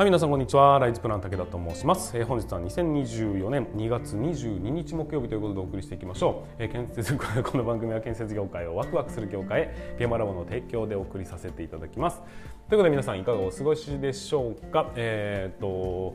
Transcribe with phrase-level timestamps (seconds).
[0.00, 0.78] はい皆さんこんにちは。
[0.78, 12.22] ライズプラン武田と申します、えー、本日は2024年2月22日木曜日ということでお送りしていきましょう、えー、建設 この番組は建設業界をワクワクする業界へ現場ラボの提供でお送りさせていただきます。
[12.22, 14.90] ということで皆さんいかがお過ごしでしょうか。
[14.96, 16.14] えー、っと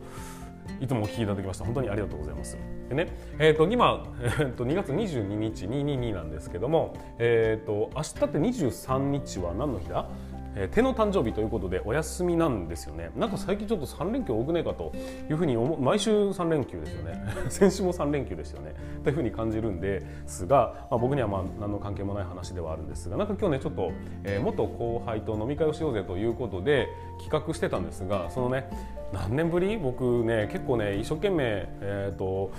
[0.84, 2.58] いつもお聞きいただきました本当にありがとうございます。
[2.90, 10.10] でね、えーと、今、えーと、2月22日222なんですけども、えーと、と明日って23日は何の日だ？
[10.56, 13.12] えー、手の誕生日ということでお休みなんですよね。
[13.16, 14.94] なんか最近ちょっと3連休多くねえかと
[15.30, 17.26] いうふうに思毎週3連休ですよね。
[17.50, 18.74] 先週も3連休ですよね。
[19.04, 23.92] というふうに感じるんですが、まあ、僕にはまあ何の関係もない話ではあるんですがなんか今日ねちょっと、
[24.24, 26.88] えー、元後輩と飲み会をしようぜということで
[27.20, 28.70] 企画してたんですがそのね
[29.14, 29.78] 何年ぶり？
[29.78, 32.52] 僕ね結構ね一生懸命えっ、ー、と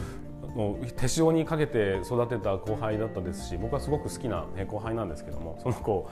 [0.96, 6.08] 手塩にかけて育てた後輩だったですし僕はすごく好きな後輩なんですけどもその子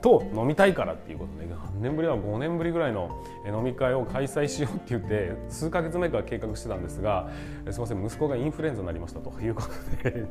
[0.00, 1.48] と飲みたいからっていうことで
[1.78, 7.30] 何年ぶりは5年ぶりぐらいの飲み会を開催しようって言って数か月前から計画してたんですが
[7.70, 10.26] すみません息子がインフルエンザになりましたということで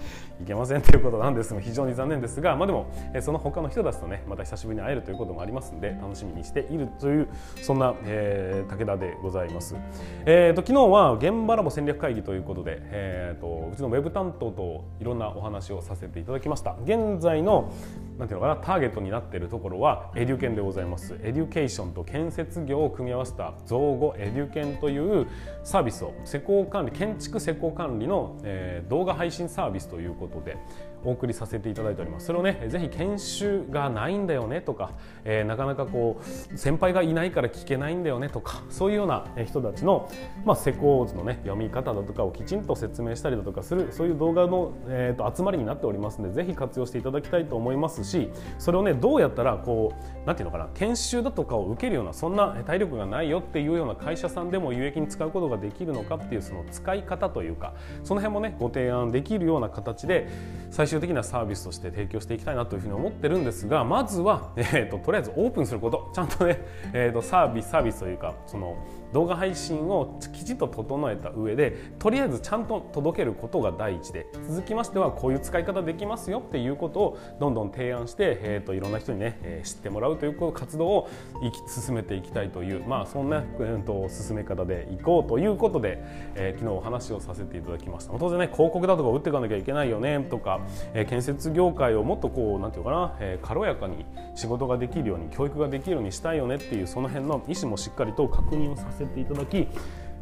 [0.42, 1.54] いけませんということなんです。
[1.54, 2.86] が非常に残念ですが、まあ、でも
[3.20, 7.28] その他の人たちとねまた久しぶりに会えるということもありますので楽しみにしているという
[7.60, 9.76] そんな、えー、武田でございます、
[10.24, 16.76] えーと、昨日は現場ラボ戦略会議ということで、えーと、うちのウェブ担当といろんなお話をさせていただきました。
[16.84, 17.72] 現在の
[18.20, 21.18] なんていうのかなターゲットになっているところはエデュケンでございます。
[21.22, 25.26] エデュケーションと建設業を組み合わせた造語エデュケンという
[25.64, 30.58] サービスを施工管理建築施工管理の、え、動画配信サービスということで
[31.04, 32.26] お送りさせていただいております。
[32.26, 34.92] それをねぜひ研修がないんだよねとか、
[35.24, 40.10] えー、なかなかこう先輩がいないから聞けないんだよねとかそういうような人たちの、
[40.44, 49.92] まあ、施工図のね読み方だとかをきちんと説明したりだとかするそういう動画の、えーと、集まりになっておりますのでぜひ活用していただきたいと思いますしそれをねどうやったらこ
[50.24, 57.74] うなんていうのかな研修だとかを受けるようなそんな体力がないよっていうような会社さんでも有益に使うことができるのかっていうその使い方というか
[58.04, 60.28] その辺もねご提案できるような形で
[60.70, 66.10] 最終的なサービスとして提供していきたいなというふうに思ってるんですがまずは、えーと、とりあえずオープンすること。
[66.14, 68.76] ちゃんとね、えーと、サービスサービスというかその
[69.12, 81.10] 動画配信をきちっと整えた上でとりあえずちゃんと届けることが第一で続きましてはこういう使い方できますよっていうことをどんどん提案して、えーと、といろんな人にね、えー、知ってもらうという活動を
[81.42, 85.98] いき進めていきたいというまあそんな、えー、と進め方でいこうということで、
[86.36, 88.12] えー、昨日お話をさせていただきました。
[88.16, 90.60] 当然ね広告だとか打っていかなきゃいけないよねとか、
[90.94, 94.04] え、建設業界をもっとこうなんていうかな、え、軽やかに
[94.34, 99.66] 仕事ができるように教育ができるようにしたいよねっていうその辺の意思もしっかりと確認をさせていただき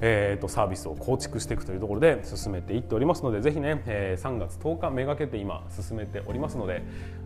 [0.00, 6.82] えーと、サービスを構築していくというところで進めていっておりますのでぜひね、えー、3月10日めがけて今進めておりますので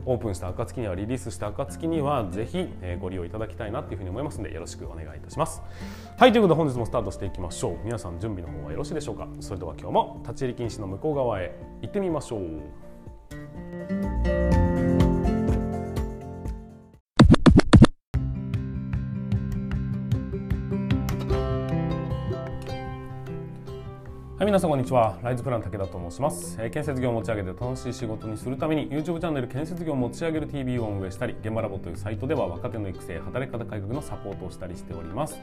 [0.07, 5.63] オープンした暁にはリリースした暁にはぜひ、えー、ご利用いただきたいなというふうに思いますのでよろしくお願いいたします。
[6.17, 12.92] はいということで本日もスタートしていきましょう皆さん準備の方はよろしいでしょうかそれでは今日も立ち入り禁止の向こう側へ行ってみましょう。
[13.73, 13.79] は
[24.43, 25.19] い、皆さんこんにちは。
[25.23, 26.59] ライズプラン武田と申します。
[26.61, 35.39] えー、建設業を持ち上げて楽しい仕事にするために YouTube チャンネル建設業を持ち上げる TV を運営したり、現場ラボというサイトでは若手の育成、働き方改革のサポートをしたりしております。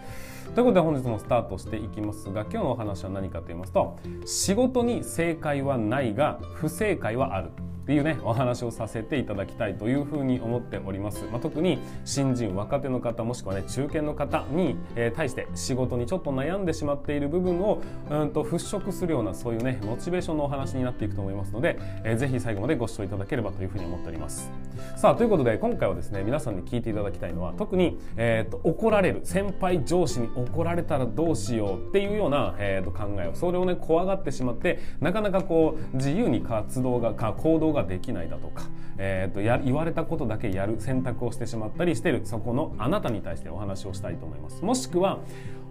[0.54, 3.98] ということで本日もスタートしていきますが、今日のお話は何かと言いますと、
[4.28, 7.50] 仕事に正解はないが不正解はある。
[7.90, 24.52] っていうねお話をさせていただきたいというふうに思っております、まあ、特に新人若手の方もしくはね中堅の方に、えー、対して仕事にちょっと悩んでしまっている部分をうんと払拭するようなそういうねモチベーションのお話になっていくと思いますので、えー、ぜひ最後までご視聴いただければというふうに思っております。
[24.96, 38.64] さあということで今回はですね皆さんに聞いていただきたいのは特に、えーと、怒られる先輩上司に怒られたらどうしようっていうような、えーと、考えをそれをね怖がってしまってなかなかこう自由に活動が行動ができないだとか、
[38.98, 44.64] えーと、や言われたことだけやる選択をしてしまったりしてるそこのあなたに対してお話をしたいと思います。
[44.64, 45.20] もしくは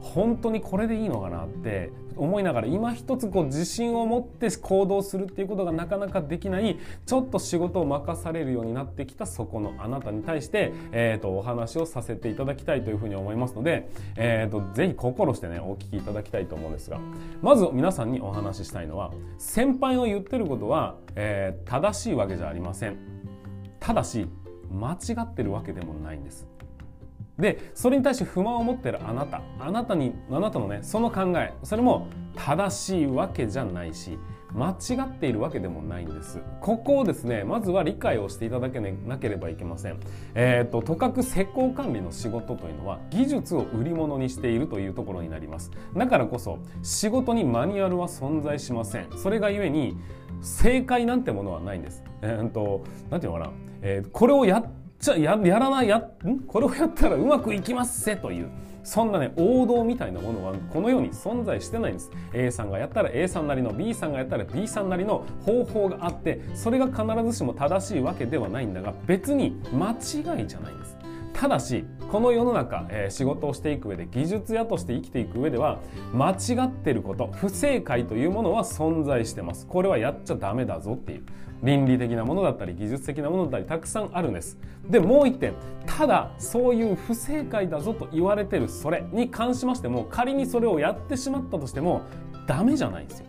[0.00, 16.98] 本当にこれでいいのかなって思いながら今一つこう自信を持って行動するっていうことがなかなかできないちょっと仕事を任されるようになってきたそこのあなたに対して、えーと、お話をさせていただきたいというふうに思いますので、えーと、ぜひ心してねお聞きいただきたいと思うんですが
[17.40, 22.96] まず皆さんにお話ししたいのは先輩の言ってることは、えー、正しいわけじゃありません。
[23.80, 24.26] ただし
[24.70, 26.57] 間違ってるわけでもないんです。
[27.38, 29.43] でそれに対して不満を持ってるあなた。
[29.61, 34.19] あなたにあなたのねその考えそれも正しいわけじゃないし
[34.55, 36.40] 間違っているわけでもないんです。
[36.61, 39.99] ここをですねまずは理解をしていただけなければいけません。
[40.35, 45.70] えっ、ー、ととかく施工管理の仕事というのは技術を売り物にしているというところになります。
[45.96, 49.08] だからこそ仕事にマニュアルは存在しません。
[49.17, 49.96] それがゆえに
[50.40, 52.02] 正解なんてものはないんです。
[52.23, 53.52] えっ、ー、となんていうのかな、
[53.82, 54.64] えー、これをやっ
[55.00, 56.40] ちゃややらないやん？
[56.46, 58.50] これをやったらうまくいきますせという
[58.82, 62.10] そんなね王道みたいなものはこのように存在してないんです。
[62.32, 70.97] A さんがやったら A さんなりの B さんがやったら B さんなりの方法があってそれが必ずしも正しいわけではないんだが別に間違いじゃないんです。
[71.38, 75.79] ただしこの世の中、えー、仕事をしていく上で技術屋として生きていく上では
[76.12, 79.64] 間違ってること不正解というものは存在してます。
[79.69, 81.23] これはやっちゃダメだぞっていう
[81.62, 84.58] 倫理的なものだったり技術的なものだったりたくさんあるんです。
[84.90, 85.55] でもう一点
[85.87, 92.02] ただそういう不正解だぞと言われてるそれに関しましても仮にそれをやってしまったとしても
[92.49, 93.27] ダメじゃないんですよ。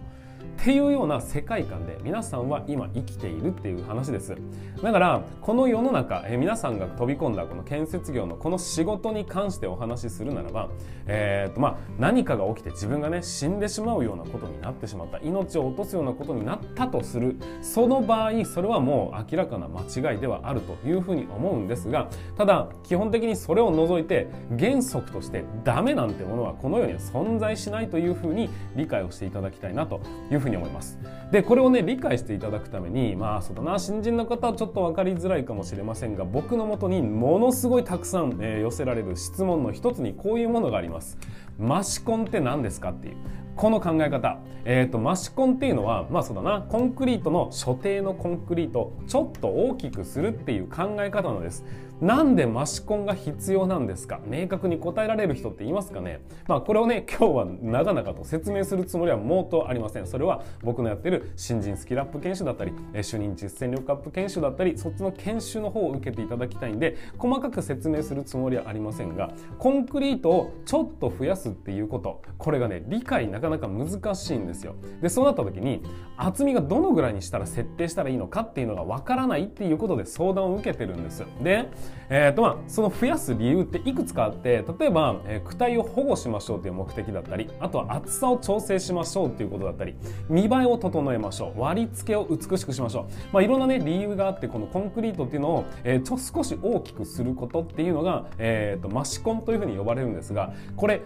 [0.60, 4.36] っていうような世界観で皆さんは今生きているっていう話です。
[4.84, 10.70] だからこの世の中え皆さんが飛び込んだこの建設業のこの仕事に関してお話しするならば、
[11.08, 15.20] えーとまあ、何かが起きて自分がね死んでしまうようなことになってしまった。
[15.20, 17.38] 命を落とすようなことになったとする。
[17.62, 24.28] その場合それはもう明らかな間違いではあるというふうに思うんですがただ基本的にそれを除いて
[24.58, 31.00] 原則としてダメなんてものはこの世には存在しないというふうに理解をしていただきたいなというふうにに思います。
[31.32, 41.18] でこれをね理解していただくためにまあそうだな新人の方はちょっと分かりづらいかもしれませんが僕のもとにものすごいたくさん、えー、寄せられる質問の一つにこういうものがあります。
[41.60, 43.18] マシコンって何ですかっていう
[43.60, 46.62] この考え方、えーと、マシコンっていうのはまあそうだな。
[46.62, 51.66] コンクリートの所定のコンクリートちょっと大きくするっていう考え方なんです。
[52.00, 54.22] なんでマシコンが必要なんですか？
[54.26, 56.22] 明確に答えられる人っていますかね？
[56.48, 60.08] まあこれをね今日は長々と説明するつもりはもうとありません。
[60.08, 62.72] それは僕のやってる新人スキルアップ研修だったり
[63.02, 72.22] 主任実践力アップ研修だったりそっちの研修の方を受けていただきたいんで細かく説明するつもりはありませんがコンクリートをちょっと増やすっていうこと。
[72.38, 74.76] これがね理解なかなか難しいんですよ。
[75.02, 75.82] でそうなった時に
[76.18, 81.70] 厚みがどのぐらいにしたら設定したらいいのかっていうのがわからないっていうことで相談を受けてるんですで
[82.12, 89.96] えーとまあ、その増やす理由っていくつかあって例えば、えー、躯体を保護しましょうという目的だったりあとは厚さを調整しましょうということだったり
[90.28, 91.62] 見栄えを整えましょう。
[91.62, 101.02] 割り付けを美しくしましょう、まあ、いろんな、ね、理由があってこのコンクリートっていうのを、えー、ちょ少し大きくすることっていうのが、えーと、マシコンというふうに呼ばれるんですがこれ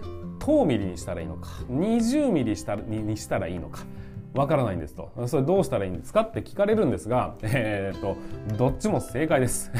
[0.45, 3.85] 等ミリにしたらいいのか20ミリしたにしたらいいのか
[4.33, 5.11] わからないんですと。
[5.27, 8.17] それどうしたらいいんですかって聞かれるんですが、えー、っと、
[8.57, 9.71] どっちも正解です。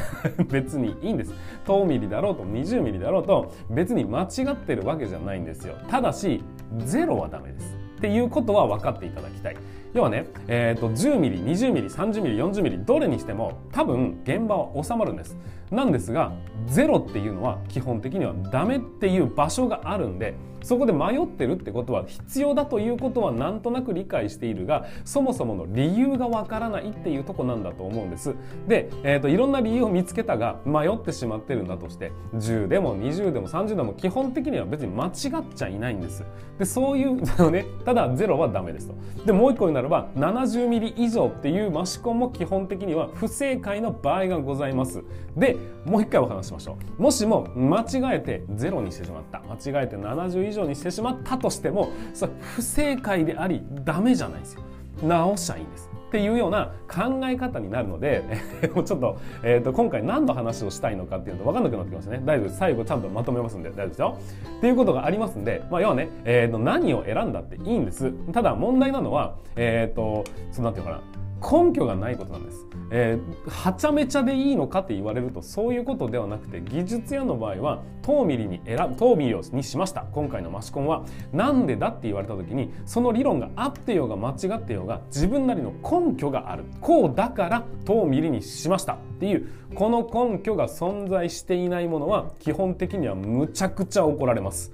[0.48, 1.34] 別にいいんです。
[1.66, 5.76] 等ミリだろうと20ミリだろうと別に間違ってるわけじゃないんですよ。
[5.90, 6.44] ただし、
[6.78, 7.76] ゼロはダメです。
[7.98, 9.58] っていうことは分かっていただきたい。
[9.94, 15.38] 要はね、えー、と10ミリ20ミリ30ミリ40ミリどれにしても多分現場は収まるんです
[15.74, 16.34] なんですが
[16.68, 28.34] ゼロっていうのは基本的にはダメっていう場所があるんでそこで迷ってるってことは必要だということはなんとなく理解しているがそもそもの理由がわからないっていうとこなんだと思うんです。
[28.68, 35.12] で、えーと、いろんな理由を見つけたが迷ってしまってるんだとして10でも20でも30でも基本的には別に間違っ
[35.54, 36.24] ちゃいないんです。
[36.58, 38.96] でそういうのねただゼロはダメですと。
[39.26, 45.04] でもう一個になれば70ミリ以上っていうマシコンも基本的には不正解の場合がございます。
[45.36, 47.02] でもう一回お話しましょう。
[47.02, 49.42] もしも間違えてゼロにしてしまった。
[49.50, 54.62] 間違えて70以上にしてしまったとしてもそれ不正解でありダメじゃないですよ。
[55.04, 55.90] 直しちゃいいんです。
[56.08, 58.24] っていうような考え方になるので、
[58.76, 62.22] もうちょっと,、えーと、今回何の話をしたいのかっていうのと分かんなくなってきましたね。
[62.24, 62.58] 大丈夫です。
[62.60, 64.18] 最後ちゃんとまとめますんで大丈夫ですよ。
[64.60, 68.12] っていうことがありますんで、まあ、要はね、えーと、何を選んだっていいんです。
[68.32, 71.23] ただ問題なのはえっ、ー、とそのなんていうかな。
[71.44, 72.66] 根拠がないことなんです。
[72.96, 94.72] えー、はちゃめちゃでいいのかって言われるとそういうことではなくて技術屋の場合は等ミリに選ぶ等ミリにしました今回のマシコンはなんでだって言われた時にその理論が合ってようが間違ってようが自分なりの根拠があるこうだから等ミリにしましたっていうこの根拠が存在していないものは基本的にはむちゃくちゃ怒られます。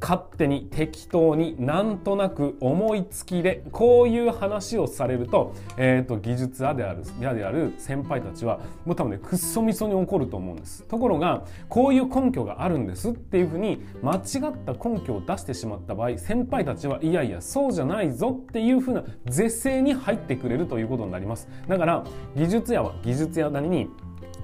[0.00, 10.82] 勝手に適当になんとなく思いつきでこういう話をされると,、えーと、技術屋である屋である先輩たちはもう多分ねくっそみそに怒ると思うんです。
[10.84, 14.20] ところがこういう根拠があるんですっていうふうに間違っ
[14.64, 21.48] た根拠を出してしまった場合先輩たちはいやいやそうじゃないぞっていうふうな是正に入ってくれるということになります。
[21.68, 22.04] だから
[22.36, 23.88] 技術屋は技術屋なりに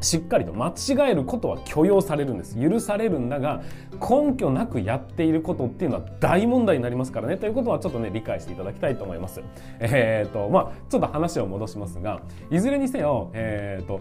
[0.01, 2.57] しっかりと間違えることは許容されるんです。
[2.61, 7.37] 許されるんだが根拠なくやっていることっていうのは大問題になりますからね。
[7.37, 9.43] ということはちょっとね理解していただきたいと思います。
[9.81, 14.01] えっ、とまあちょっと話を戻しますがいずれにせよえっ、と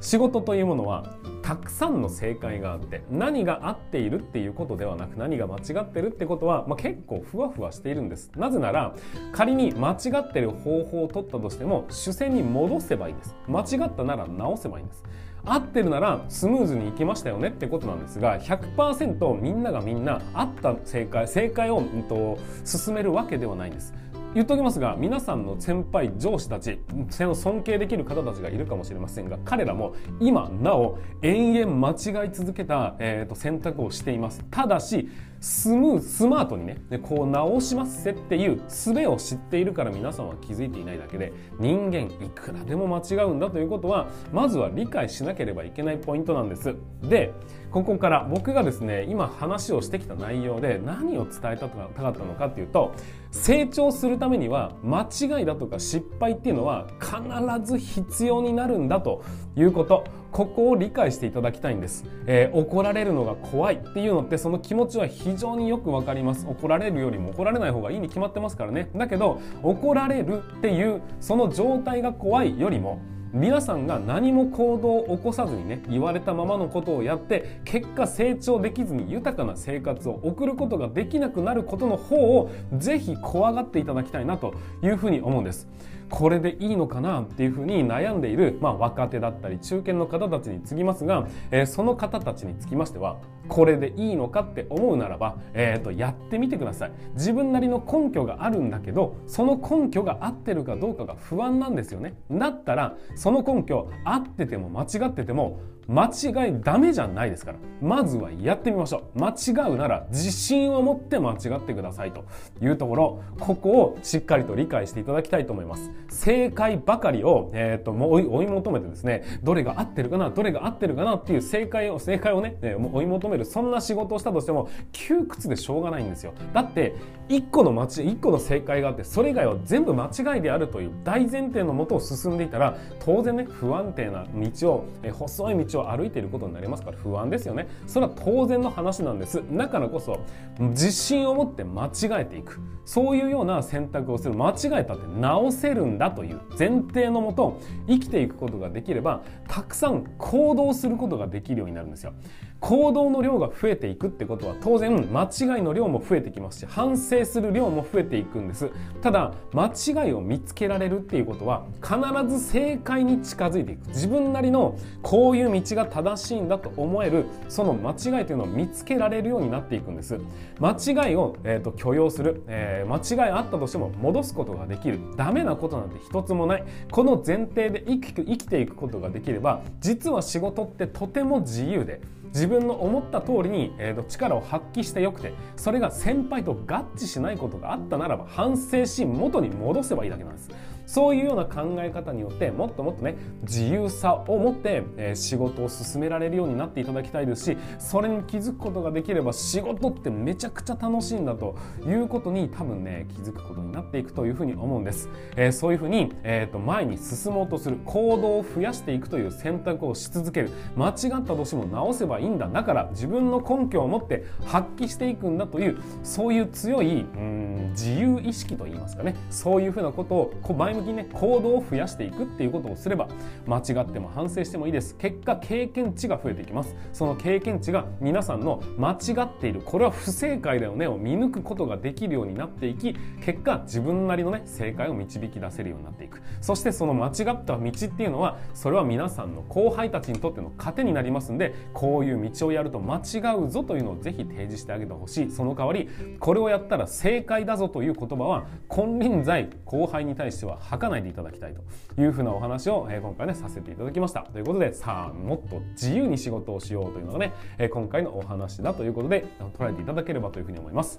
[0.00, 8.30] 仕事というものはたくさんの正解があって何が合っているっていうことではなく何が間違ってるってことは、まあ、結構ふわふわしているんです。
[8.36, 8.94] なぜなら
[9.32, 13.34] 仮に間違ってる方法を取ったとしても主戦に戻せばいいです。
[13.48, 15.04] 間違ったなら直せばいいんです。
[15.44, 23.94] 合ってるならスムーズにいきましたよねってことなんですが100%みんながみんな合った正解正解を、うんと、進めるわけではないんです。
[24.34, 26.80] 言っておきますが皆さんの先輩上司たち
[27.10, 34.44] 尊敬できる方たちがいるかもしれませんが彼らも今なお延々間違い続けた、えーと、選択をしています。
[34.50, 35.08] ただし
[35.40, 46.74] スムースマートにねこう直しますせっていう術を知っているから皆さんは気づいていないだけで人間いくらでも間違うんだということはまずは理解しなければいけないポイントなんです。
[47.02, 47.32] で
[47.70, 52.94] ここから僕がですね今話をしてきた内容で何を伝えたかったのかっていうと
[53.30, 59.22] 成長するためには間違いだとか失敗っていうのは必ず必要になるんだと
[59.56, 60.04] いうこと。
[60.32, 66.46] ここを理解していただきたいんです、えー、怒られるのが怖いっていうのってその気持ちは非常によくわかります。
[66.46, 68.90] 怒られるよりも怒られない方がいいに決まってますからね。
[68.94, 73.00] だけど怒られるっていうその状態が怖いよりも
[73.32, 85.68] 皆さんが何も行動を起こさずにね言われたままのことをやって結果成長できずに豊かな生活を送ることができなくなることの方をぜひ怖がっていただきたいなというふうに思うんです。
[86.10, 96.92] これでいいのかなっていうふうに悩んでいる、まあ、若手だったり中堅の方たちに次ぎますが、えー、その方たちにつきましてはこれでいいのかって思うならば、えーと、やってみてください。
[97.14, 102.14] 自分なりの根拠があるんだけどその根拠が合ってるかどうかが不安なんですよね。
[102.30, 107.58] だったらその根拠合ってても間違ってても間違いダメじゃないですから。
[107.80, 109.18] まずはやってみましょう。
[109.18, 112.24] 間違うなら自信を持って間違ってくださいと。
[112.60, 113.22] いうところ。
[113.40, 115.90] ここをしっかりと理解していただきたいと思います。
[116.10, 126.34] 正解ばかりを、えーと、も追い求めてですねどれが合ってるかなどれが合ってるかなっていう正解を正解をね、えー、追い求めるそんな仕事をしたとしても窮屈でしょうがないんですよ。
[126.52, 126.94] だって
[127.28, 137.68] 1個の間違1個の正解があってそれ以外は全部間違いであるという大前提のもとを進んでいたら当然ね不安定な道を、えー、細い道をを歩いていることになりますから不安ですよね。
[137.86, 139.42] それは当然の話なんです。
[139.52, 140.20] だからこそ
[140.58, 142.60] 自信を持って間違えていく。
[142.84, 144.34] そういうような選択をする。
[144.34, 146.40] 間違えたって直せるんだという。
[146.58, 152.12] 前提のもと生きていくことができればたくさん行動することができるようになるんですよ。
[152.60, 158.70] 行動の量が増えていくってことは当然間違いの量も増えてきますし反省する量も増えていくんです。
[159.00, 159.66] ただ間
[160.06, 161.96] 違いを見つけられるっていうことは必
[162.28, 163.88] ず正解に近づいていく。
[163.88, 170.18] 自分なりのこういう道が正しいんだと思えるその間違いというのを見つけられるようになっていくんです。
[170.58, 174.98] 間違いを、えーと、許容する、えー、間違いあったとしても戻すことができる。
[175.16, 176.64] ダメなことなんて一つもない。
[176.90, 190.50] この前提で生き生きていくことができれば実は仕事ってとても自由で自分の思った通りに、えー、と力を発揮してよくてそれが先輩と合致しないことがあったならば反省し元に戻せばいいだけなんです。
[190.88, 210.50] そういうような考え方によってもっともっとね自由さを持って、えー、仕事を進められるようになっていただきたいですしそれに気づくことができれば仕事ってめちゃくちゃ楽しいんだということに多分ね気づくことになっていくというふうに思うんです、えー、そういうふうに、えーと、前に進もうとする行動を増やしていくという選択をし続ける。
[210.74, 210.94] 間違っ
[211.24, 223.08] たとしても直せばいいんだだから自分の根拠を持って発揮していくんだというそういう強いうん自由意識といいますかねそういうふうなことを前向きにね行動を増やしていくっていうことをすれば
[223.46, 224.96] 間違っても反省してもいいです。
[224.96, 226.74] 結果経験値が増えていきます。
[226.92, 232.94] その経験値が皆さんの間違っているこれは不正解だよねを見抜くことができるようになっていき
[233.24, 236.20] 結果自分なりのね正解を導き出せるようになっていく。
[236.40, 245.30] そしてその間違った道っていうのはそれは皆さんの後輩たちにとっての糧になりますんでこういういう道をやると間違うぞというのをぜひ提示してあげてほしい。
[245.30, 245.88] その代わり
[246.18, 251.60] これをやったら正解だぞという言葉は金輪際後輩に対しては吐かないでいただきたいと。
[252.00, 254.20] いうふうなお話を、え今回ねさせていただきました。
[254.20, 259.24] ということでさあもっと自由に仕事をしようというのがね、え今回のお話だということで
[259.58, 260.98] 捉えていただければというふうに思います。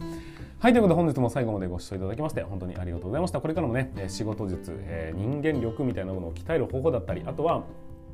[0.60, 3.40] はいということで本日も最後までご視聴いただきまして本当にありがとうございました。
[3.40, 7.64] これからもね仕事術、え人間力みたいなものを鍛える方法だったりあとは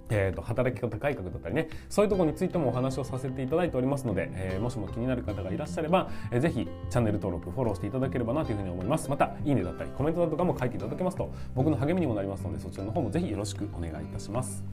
[0.09, 9.09] えーと、働き方改革だったりねそういうところについてもお話をさせていただいておりますので、えー、もしも気になる方がいらっしゃれば、えー、ぜひチャンネル登録フォローしていただければなというふうに思います。
[9.09, 14.63] またいいねだったりコメントだとかも書いていただけますと僕の励みにもなりますのでそちらの方もぜひよろしくお願いいたします。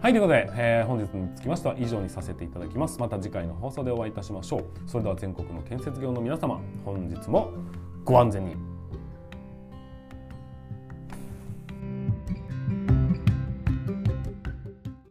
[0.00, 2.98] はいということで、えー、本日につきましては以上にさせていただきます。
[3.00, 4.64] また次回の放送でお会いいたしましょう。
[4.86, 7.50] それでは全国の建設業の皆様本日も
[8.04, 8.75] ご安全に。